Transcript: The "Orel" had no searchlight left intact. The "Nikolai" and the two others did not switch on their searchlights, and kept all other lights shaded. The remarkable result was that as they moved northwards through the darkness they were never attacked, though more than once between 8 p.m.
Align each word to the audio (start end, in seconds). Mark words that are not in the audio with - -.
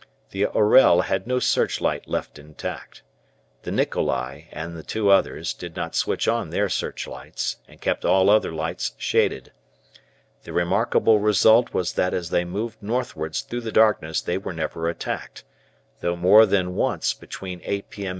The 0.31 0.47
"Orel" 0.47 1.01
had 1.01 1.27
no 1.27 1.37
searchlight 1.37 2.07
left 2.09 2.39
intact. 2.39 3.03
The 3.61 3.69
"Nikolai" 3.71 4.45
and 4.51 4.75
the 4.75 4.81
two 4.81 5.11
others 5.11 5.53
did 5.53 5.75
not 5.75 5.93
switch 5.93 6.27
on 6.27 6.49
their 6.49 6.69
searchlights, 6.69 7.57
and 7.67 7.79
kept 7.79 8.03
all 8.03 8.27
other 8.31 8.51
lights 8.51 8.93
shaded. 8.97 9.51
The 10.41 10.53
remarkable 10.53 11.19
result 11.19 11.75
was 11.75 11.93
that 11.93 12.15
as 12.15 12.31
they 12.31 12.45
moved 12.45 12.81
northwards 12.81 13.41
through 13.41 13.61
the 13.61 13.71
darkness 13.71 14.21
they 14.21 14.39
were 14.39 14.53
never 14.53 14.89
attacked, 14.89 15.43
though 15.99 16.15
more 16.15 16.47
than 16.47 16.73
once 16.73 17.13
between 17.13 17.61
8 17.63 17.91
p.m. 17.91 18.09